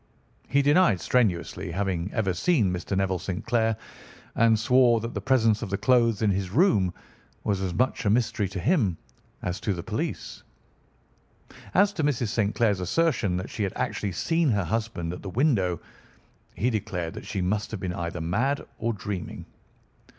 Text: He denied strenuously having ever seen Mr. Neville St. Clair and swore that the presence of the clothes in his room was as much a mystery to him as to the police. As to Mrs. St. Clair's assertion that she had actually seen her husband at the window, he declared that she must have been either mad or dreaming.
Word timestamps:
He 0.47 0.63
denied 0.63 0.99
strenuously 0.99 1.69
having 1.73 2.11
ever 2.11 2.33
seen 2.33 2.73
Mr. 2.73 2.97
Neville 2.97 3.19
St. 3.19 3.45
Clair 3.45 3.77
and 4.33 4.57
swore 4.57 4.99
that 4.99 5.13
the 5.13 5.21
presence 5.21 5.61
of 5.61 5.69
the 5.69 5.77
clothes 5.77 6.23
in 6.23 6.31
his 6.31 6.49
room 6.49 6.91
was 7.43 7.61
as 7.61 7.71
much 7.71 8.03
a 8.03 8.09
mystery 8.09 8.49
to 8.49 8.59
him 8.59 8.97
as 9.43 9.59
to 9.59 9.73
the 9.75 9.83
police. 9.83 10.41
As 11.75 11.93
to 11.93 12.03
Mrs. 12.03 12.29
St. 12.29 12.55
Clair's 12.55 12.79
assertion 12.79 13.37
that 13.37 13.51
she 13.51 13.61
had 13.61 13.73
actually 13.75 14.13
seen 14.13 14.49
her 14.49 14.63
husband 14.63 15.13
at 15.13 15.21
the 15.21 15.29
window, 15.29 15.79
he 16.55 16.71
declared 16.71 17.13
that 17.13 17.27
she 17.27 17.41
must 17.41 17.69
have 17.69 17.79
been 17.79 17.93
either 17.93 18.21
mad 18.21 18.65
or 18.79 18.93
dreaming. 18.93 19.45